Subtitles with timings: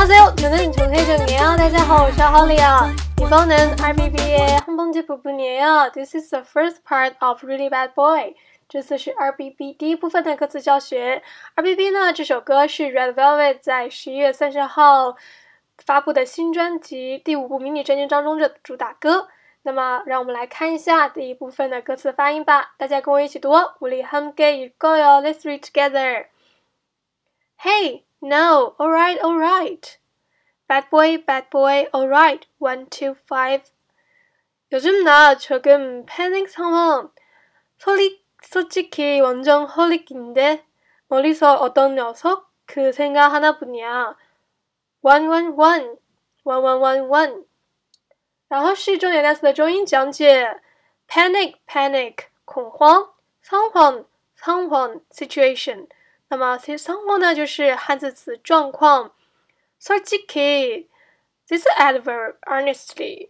[0.00, 0.34] 안녕하세요.
[0.36, 1.56] 저는 정혜정이에요.
[1.58, 2.16] 大家好,我是
[3.22, 5.92] 이번은 RBB의 한 번째 부분이에요.
[5.92, 8.34] This is the first part of Really Bad Boy.
[8.68, 11.22] 这次是 RBB 第一部分的歌词教学。
[11.56, 15.16] RBB 呢，这首歌是 Red Velvet 在十一月三十号
[15.84, 19.28] 发布的新专辑《第五部迷你战争》当中的主打歌。
[19.62, 22.72] 那么，让我们来看一下第一部分的歌词发音吧。
[22.78, 26.28] 大家跟我一起读：우리함께읽어요 Let's read together.
[27.60, 29.98] Hey, no, alright, alright.
[30.68, 32.46] Bad boy, bad boy, alright.
[32.58, 33.62] One, two, five.
[34.72, 37.10] 요즘 나 조금 패닉 상황.
[37.78, 40.64] 솔리, 솔직히 완전 홀릭인데
[41.08, 44.16] 멀리서 어떤 녀석 그 생각 하나뿐이야.
[45.02, 45.96] One, one, one,
[46.44, 47.44] one, one, one, one.
[48.48, 50.60] 然后是重点单词的中英讲解：
[51.08, 53.10] panic panic 恐慌，
[53.42, 54.04] 仓皇
[54.34, 55.86] 仓皇 situation。
[56.30, 59.12] 那么其实仓皇呢就是汉字词状况。
[59.80, 60.86] 솔직히
[61.48, 63.28] this adverb honestly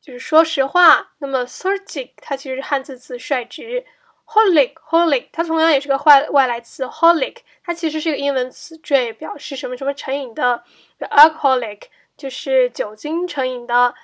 [0.00, 1.12] 就是说实话。
[1.18, 3.84] 那么솔직它其实是汉字词率直。
[4.26, 6.86] holic holic 它同样也是个外外来词。
[6.86, 10.64] holic 它其实是个英文词缀，表示什么什么成瘾的。
[11.00, 11.82] alcoholic
[12.16, 13.94] 就是酒精成瘾的。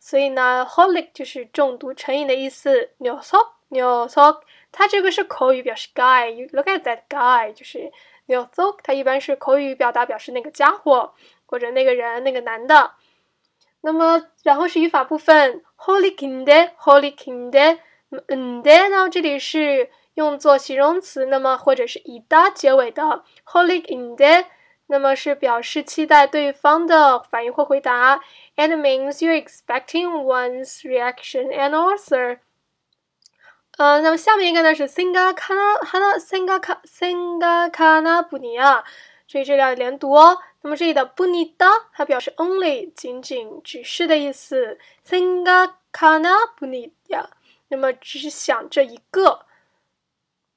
[0.00, 2.90] 所以呢，holic 就是中毒成瘾的意思。
[2.98, 6.29] 녀 석， New talk，它这个是口语表示 guy。
[6.29, 7.91] You look at that guy，就是
[8.27, 11.15] new talk，它一般是口语表达表示那个家伙
[11.47, 12.91] 或者那个人那个男的。
[13.81, 19.09] 那么，然后是语法部分，holy kinde，holy kinde，nde 呢？
[19.09, 24.45] 这里是用作形容词，那么或者是以 d 结尾的 holy kinde，
[24.85, 28.21] 那么是表示期待对方的反应或回答。
[28.55, 32.37] It means you're expecting one's reaction and answer。
[33.78, 38.82] 呃，那么下面一个呢是 singa kana hana singa ka singa kana b u n i a
[39.26, 40.38] 所以这里要连读哦。
[40.62, 47.28] 那么这里的 b u n i d a 它表示 only 仅仅只是的意思，singa kana b u n i a
[47.68, 49.46] 那么只是想这一个。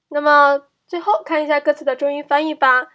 [0.10, 2.88] 那么最后看一下歌词的中英翻译吧。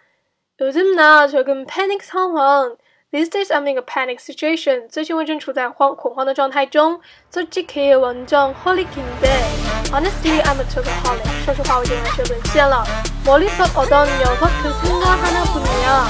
[0.57, 2.77] 요즘나조금 panic 상황
[3.11, 4.89] These days I'm in a panic situation.
[4.89, 6.99] 最近我正处在慌恐慌的状态中。
[7.31, 9.60] 솔직히완전 holic 인데
[9.91, 11.21] Honestly, I'm a total holic.
[11.45, 12.85] 说实话，我已经完全沦陷了。
[13.25, 16.09] 멀리서어떤녀석그생각하나뿐이야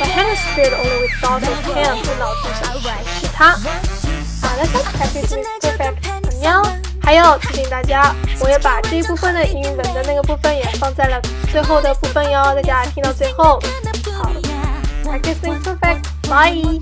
[0.00, 1.94] My head is filled only with thoughts of him.
[2.02, 2.80] 我脑子想的
[3.20, 3.54] 是他。
[4.42, 4.60] 好了，
[4.98, 5.96] Happy to be perfect.
[6.40, 6.44] 喵。
[7.02, 11.20] 还有提醒大家，我也把这一部分的英文的那个部分也放在了
[11.52, 13.60] 最后的部分哟，大家听到最后。
[14.18, 14.28] 好，
[15.04, 16.80] practicing perfect，bye。